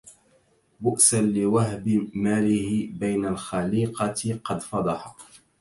بؤسا 0.83 1.21
لوهب 1.21 2.09
ماله 2.15 2.89
بين 2.93 3.25
الخليقة 3.25 4.39
قد 4.43 4.61
فضح 4.61 5.15